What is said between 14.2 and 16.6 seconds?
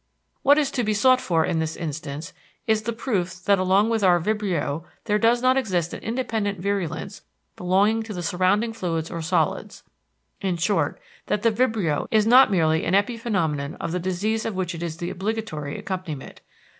of which it is the obligatory accompaniment.